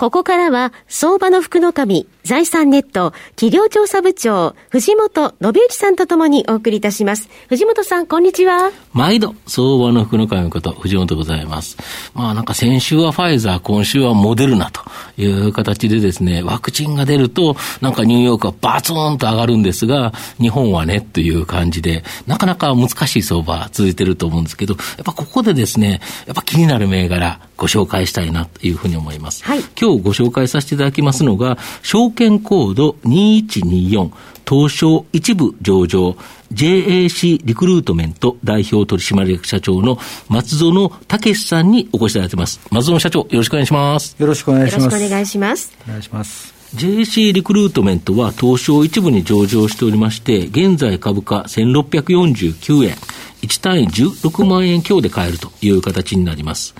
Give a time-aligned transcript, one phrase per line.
[0.00, 7.28] ここからは、相場の福の神、財産ネット、企業調査部長、藤本信之さんとともにお送りいたします。
[7.48, 8.70] 藤本さん、こんにちは。
[8.92, 11.76] 毎度、相場の福の神こと、藤本でございます。
[12.14, 14.82] まあなんか先週はファイザー、今週はモデルナと
[15.20, 29.42] いう形でですね、ワクチンが出ると、なんかニューヨークはバツンと上がるんですが、日本はね、という感じで、なかなか難しい相場続いてると思うんですけど、やっぱここでですね、やっぱ気になる銘柄、ご紹介したいなというふうに思います。
[29.44, 34.10] はい、今日ご紹介させていただきますのが、証券コード2124、
[34.48, 36.16] 東証一部上場、
[36.52, 42.60] JAC リクルートメント代表取締役社長の松園武さんにお越しいただいてます。
[42.70, 44.16] 松園社長、よろしくお願いします。
[44.18, 44.84] よろしくお願いします。
[44.84, 45.72] よろしくお願いします。
[45.86, 46.54] お願いします。
[46.74, 52.96] JAC リクルートメントは東証一部に上場しておりまして、現在株価1649円、
[53.42, 56.74] 1単位16万円強で買えるという形になります。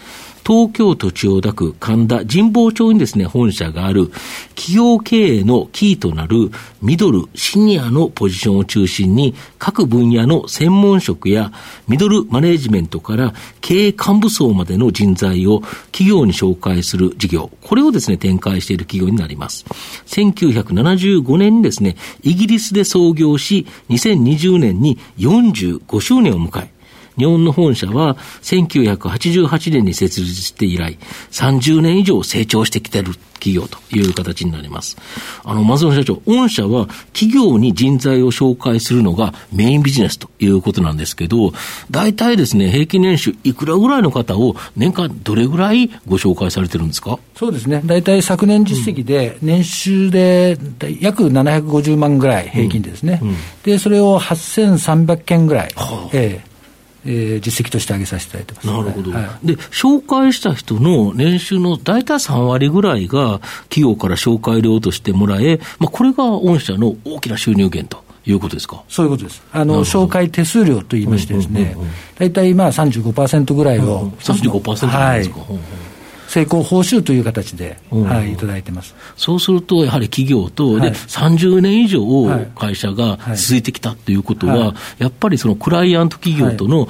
[0.48, 4.08] 東京都千代田区神田神保町にですね、本社がある
[4.56, 11.52] 企業経営のキーとなるミドル、シニアのポジションを中心に各分野の専門職や
[11.86, 15.60] ミドルマネジメントから経営幹部層までの人材を
[15.92, 19.66] 企業に紹介する事業、これをですね、展開している企業になります。
[20.06, 26.77] 1975年にですね、イギリスで創業し、2020年に45周年を迎え、
[27.18, 30.96] 日本の本社は1988年に設立して以来、
[31.30, 34.96] 30年以上成長してきてる企業という形になります。
[35.44, 41.52] あの、松野社長、御社は企業に人材を紹介するのがメインビジネスということなんですけど、
[41.90, 47.18] 大体ですね、平均年収いくらぐらいの方を年間どれぐらいご紹介されてるんですか？
[47.36, 47.80] そうですね。
[47.84, 50.58] 大体昨年実績で、年収で
[51.00, 53.20] 約750万ぐらい平均でですね。
[53.22, 55.70] うんうん、で、それを8300件ぐらい。
[55.76, 56.48] はあ、ええ
[57.10, 58.66] えー、実績として挙げさせていただいてます。
[58.66, 68.06] なるほど、はい、で、紹介した人の年収の大体3割ぐらいが企業から紹介料としてもらえ、まあ、これが御社の大きな収入源と。
[68.26, 68.82] いうことですか？
[68.90, 69.42] そういうことです。
[69.52, 71.74] あの、紹介手数料といいましてですね、
[72.18, 74.10] 大体まあ35%ぐらいを。
[74.20, 75.87] 35%なんですか、はい
[76.28, 78.94] 成功報酬という形で、はい、いただいてます。
[79.16, 82.00] そうすると、やはり企業と、で30年以上
[82.54, 86.86] 会社が続いてきたということは、やっぱりそのクライアント企業との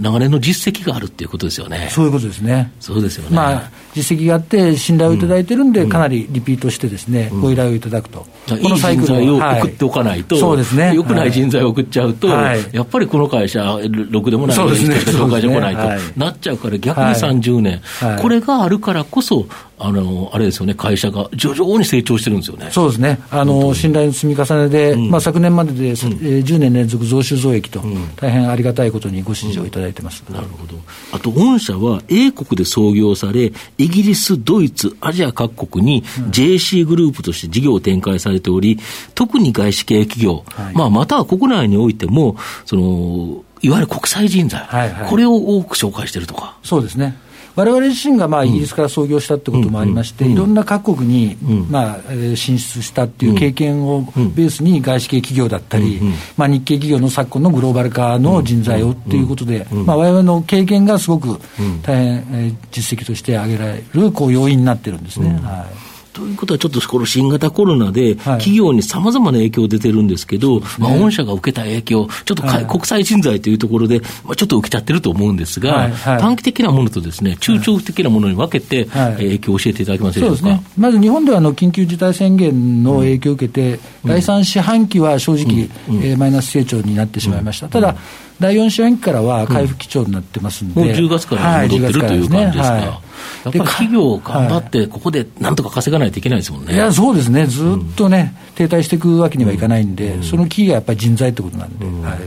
[0.00, 1.88] 長年の実績があるっていうことですよね。
[1.90, 2.72] そういうことですね。
[2.80, 3.36] そうですよね。
[3.36, 8.26] まあ、実績があって、信頼をいただいてるんで、かなりリピートしてですね、ご依頼をいただくと。
[8.48, 10.94] このサイクルを送っておかないと、そうですね。
[10.94, 13.78] よくない人材を送っちゃうと、やっぱりこの会社、
[14.10, 17.80] ろくでもない人しか紹介してこないとなっちゃうから、逆に30年、
[18.20, 19.46] これがあるからこそ、
[19.78, 22.70] あのあれですよね、会社が徐々に成長してるんですよね。
[22.70, 30.76] そうですね、あの信頼の積み重ねで、うん、まあ、昨年までで、うん、えー、10年連続増収増益と、うん、大変ありがたいことにご支持をいただいてます、なるほど、
[31.12, 38.78] あと御社は英国で創業され、イギリス、ドイツ、アジア各国に JC グループとして事業を展開されており、
[39.14, 46.56] 特に外資系企業、はい、まあ、または国内においても、そのいわゆる国際人材、はいはい、これを多く紹介してるとか。
[46.62, 47.16] そうですね
[47.54, 51.36] われわれ自身がまあイギリスから創業したってこともありまして、いろんな各国に
[51.70, 56.00] まあ進出したっていう経験をベースに外資系企業だったり、
[56.36, 61.38] まあ日系企業の昨今のグローバル化の人材をっていうことで、まあわれわれの経験がすごく
[61.82, 65.30] 大変実績として挙げられるこう要因になってるんですね。
[65.42, 80.38] はいということは、ちょっとこの新型コロナで、企業にさまざまな影響出てるんですけど、はい、まあ、御社が受けた影響、ちょっと、はい、国際人材というところで、まあ、ちょっと受けちゃってると思うんですが、はいはい、短期的なものとですね、中長期的なものに分けて、影響を教えていただけますでしょうか？
[80.38, 80.64] そうですね。
[80.76, 87.68] まず日本ではあの緊急事態宣言の影響を受けて、うん、第3四半期は正直、うん、えー、マイナス成長になってしまいました。
[87.68, 87.96] ただ、
[88.40, 93.02] 第4四半期からは回復基調になってますんで、もう10月から戻ってる、という感じですか？
[93.44, 96.74] やっぱり企業頑張って、ここでなんとか稼がないといけないですもんね。
[96.74, 101.86] いや、そうですね、ずっとね、停滞していくわけにはいかないんで、そのキーがやっぱり人材ってことなんで。
[101.86, 102.18] はい。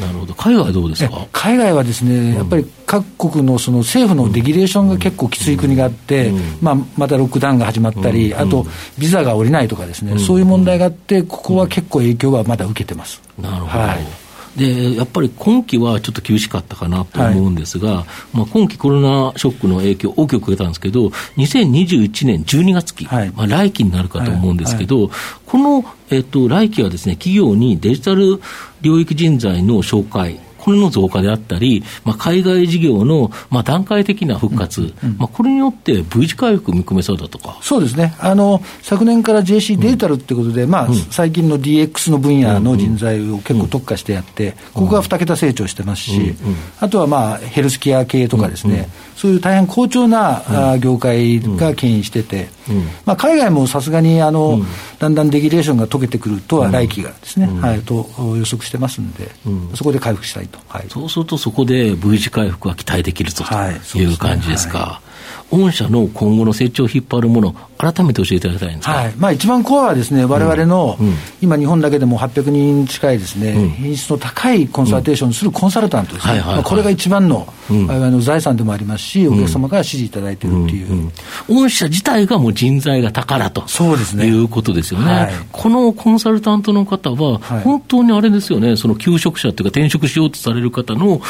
[0.00, 1.26] なるほど、海外はどうですか？
[1.32, 8.64] 海外はですね、やっぱり各国のその政府のレギュレーションが結構きつい国があって、まあ、またロックダウンが始まったり、あと
[8.96, 13.20] ビザが下りないとかですね、そういう問題があって、ここは結構影響はまだ受けてます。
[13.40, 14.27] なるほど、はい
[14.58, 21.06] で、やっぱり今期はちょっと厳しかったかなと思うんですが、はい、まあ、今期コロナショックの影響大きく受けたんですけど、
[21.36, 25.10] 2021年12月期、はい、まあ、来期になるかと思うんですけど、
[25.46, 28.40] この、えっと、来期はですね、企業にデジタル
[28.82, 37.58] 領域人材の紹介、これの増加であったり、まあ、海外事業の、まあ、段階的な復活、うんうん、まあ、これによって V 字回復見込めそうだとか。
[37.62, 46.34] そうですね、あの昨年から JC デジタルってことで、うん、まあ、最近の DX の分野の人材を結構特化してやって、ここが2桁成長してますし、
[46.80, 54.66] あとはまあヘルスケア系とかですね、そういう大変好調な、うん、業界が牽引してて、うん、まあ、海外もさすがにあの、うん、
[55.00, 59.28] だんだんレギュレーションが解けてくるとは来期がですね、はい、と予測してますんで、
[59.74, 64.78] そこで回復したいと、はい、そうするとそこで V 字回復は期待できると、はい、いう感じですか。
[64.78, 65.08] はい。
[65.50, 69.14] 御社の今後の成長を引っ張るもの、改めて教えていただきたいんですか、はい。
[69.16, 81.12] まあ、一番コアはですね、われわれの、うん、今、日本だけでも800人近いですね、うん、品質の高いコンサルテーションするコンサルタントですね、これが一番の,、うん、あの財産でもありますし、お客様から支持いただいているっていう、うん。
[81.48, 83.66] 御社自体がもう人材が宝と。
[83.68, 84.26] そうですね。
[84.26, 91.20] いうことですよね、はい、このコンサルタントの方は、本当にあれですよね、その求職者というか、転職しようとされる方の、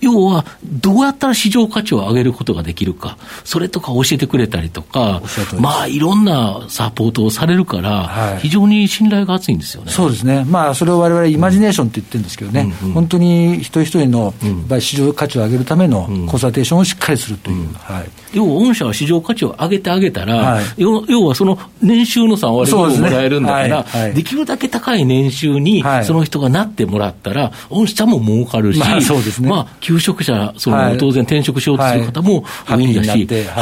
[0.00, 5.22] 要は、どうやったら市場価値を上げることができるか、それとか教えてくれたりとか、
[5.58, 9.90] まあ、いろんなサポートをされるから、はい、非常に信頼が厚いんですよね。
[9.90, 10.44] そうですね。
[10.48, 14.34] まあ、それを我々イマジネーションって言ってるんですけどね、うんうん、本当に一人一人の、
[14.80, 17.56] 市場価値を上げるためのコンサルテーションをしっかりするという。
[17.56, 29.48] うん、はい、要は、御社は市場価値を上げてあげたら、はい、要要はその年収の3割をもらえるんだから、でねはい、できるだけ高い年収にその人がなってもらったら、御社も儲かるし、まあ、そうですね。
[29.48, 33.14] まあ、求職者、その、当然転職しようとする方も多いんだし、ハ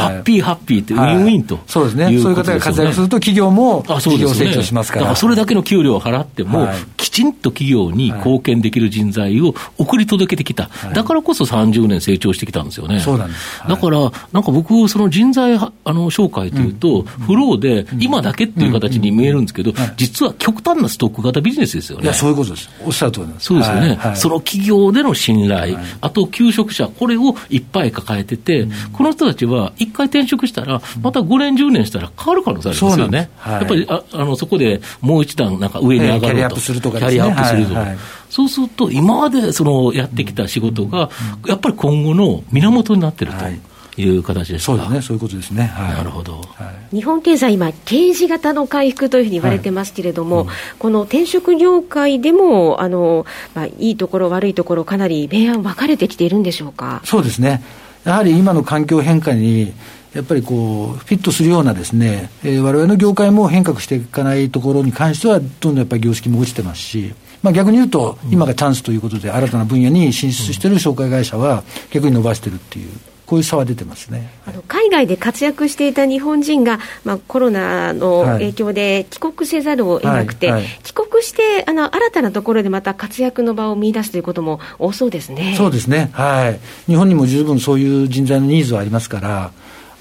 [0.08, 1.90] ッピーハッピーってウィンウィンと、そうで。
[1.90, 2.06] すね。
[2.06, 5.02] そういう方が活躍すると、企業も企業成長しますから。
[5.02, 10.68] だからそれだけの給料を払っても、きちんと企業に貢献できる人材を送り届けてきた。
[10.92, 12.98] だからこそ30年成長してきたんですよね。
[12.98, 13.62] そうなんです。
[13.68, 14.00] だから、
[14.32, 22.04] なんか僕、その人材あの紹介というと、フローで今だけっていう形に見えるんですけど、実は極端なストック型ビジネスですよね。
[22.04, 22.68] いや、そういうことです。
[22.84, 23.46] おっしゃる通りなんです。
[23.46, 23.98] そうですよね。
[24.16, 33.30] その企業での信頼、あと求職者、これをいっぱい抱えてて、この人たちは一回転職したら、また5年、10年したら変わる可能性ありますよね。
[33.46, 37.86] やっぱりああのそこでもう一段なんか上に上がると、キャリアアップするとか、キャリアアップするとか。
[38.30, 41.10] そうすると、今までそのやってきた仕事が、
[41.46, 43.44] やっぱり今後の源になってると。
[43.48, 43.58] い
[44.04, 45.64] う形ですそうですね、そういうことですね。
[45.64, 57.00] はい、なるほど、はい、日本経済、今、刑事型の回復というふうに言われてますけれども、はいうん、この転職業界でも、あのまあ、いいところ、悪いところ、かなり明暗分かれてきているんでしょうか？
[57.04, 57.62] そうですね。
[58.04, 59.72] やはり今の環境変化に
[60.14, 72.90] やっぱりこうフィットするようなですね、えー、我々の業界も変革していかないところに関しては、どんどんやっぱり業績も落ちてますし、まあ、逆に言うと、今がチャンスということで、新たな分野に進出している紹介会社は、逆に伸ばしてるっていう。
[73.26, 85.54] こういう差は出てますね、あの海外で活躍していた日本人が、まあ、コロナの影響で帰国せざるを得なくて、はいはい、帰国してあの新たなところでまた活躍の場を見出すということも多そうですね。
[85.56, 89.50] そうですね、はい、日本にも十分そういう人材のニーズはありますから、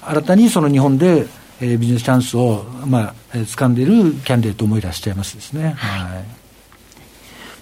[0.02, 1.26] 新たにその日本で、
[1.60, 5.74] えー、ビジネスチャンスを、まあ、えー、掴んでいるキャンディデート思い出しちゃいますですね。
[5.76, 6.45] はい、はい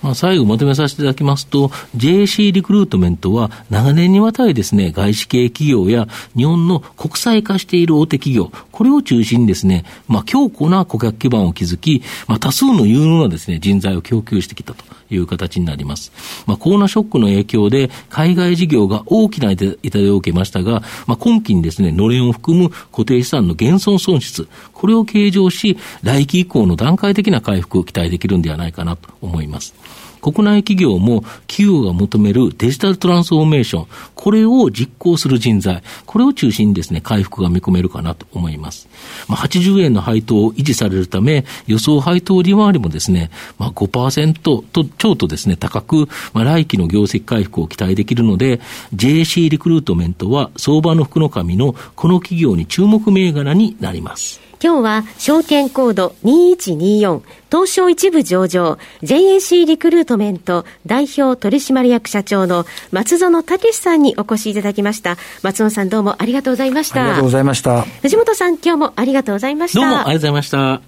[0.04, 6.06] まあ、最後まとめさせていただきますと、JC リクルートメントは長年にわたりですね、外資系企業や
[6.36, 16.12] 日本の国際化している大手企業、これを中心にですね、まあ、強固な顧客基盤を築き、まあ、多数の有能なですね、人材を供給してきたという形になります。
[16.46, 29.74] まあ、コロナーショックの影響で、海外事業が大きな痛手を受けましたが、まあ、今期にですね、のれんを含む固定資産の減損損失、これを計上し、来期以降の段階的な回復を期待できるんではないかなと思います。
[30.24, 38.88] 国内企業も企業が求めるデジタルトランスフォーメーション、これを実行する人材、これを中心にですね、回復が見込めるかなと思います。
[39.28, 44.64] まあ、80円の配当を維持されるため、予想配当利回りもですね、まあ5%と
[44.96, 48.60] 超とですね、高く、まあ、来期の業績回復を期待できるので、
[48.94, 54.43] JC リクルートメントは相場の福の神のこの企業に注目銘柄になります。
[54.64, 57.20] 今日は証券コード2124
[57.52, 65.18] 東証一部上場 JAC リクルートメント代表取締役社長の松園武さんにお越しいただきました。
[65.42, 67.02] 松園さんどうもありがとうございました。
[67.02, 67.82] ありがとうございました。
[67.82, 69.80] 藤本さん今日もありがとうございました。
[69.80, 70.80] どうもありがとうございました。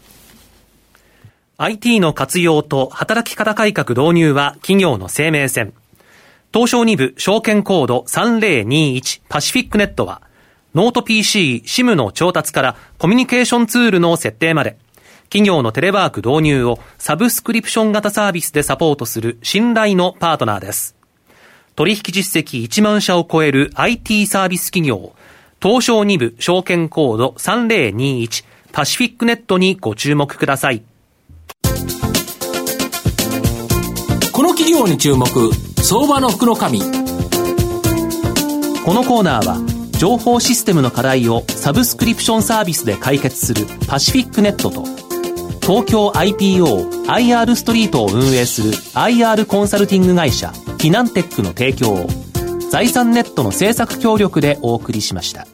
[1.59, 5.75] IT の活用と働き方改革導入は企業の生命線。
[6.51, 10.23] 東証2部証券コード3021パシフィックネットは
[10.75, 14.77] ノート PC、SIM の調達からコミュニケーションツールの設定まで、
[15.25, 20.95] 企業のテレワーク導入をサブスクリプション型サービスでサポートする信頼のパートナーです。
[21.75, 25.15] 取引実績1万社を超える IT サービス企業、
[25.61, 30.83] 東証2部証券コード3021パシフィックネットにご注目ください。
[34.33, 35.27] この企業に注目、
[35.83, 36.81] 相場の福の神。
[36.81, 36.87] こ
[38.93, 44.85] のコーナーは、情報システムの課題をサブスクリプションサービスで解決するパシフィックネットと、
[45.63, 52.07] 東京 IPO IR ストリートを運営する IR コンサルティング会社フィナンテックの提供を
[52.71, 55.47] 財産ネットの政策協力でお送りしました。